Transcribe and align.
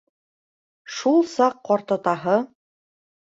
Шул 0.93 1.19
саҡ 1.33 1.59
ҡартатаһы: 1.69 2.39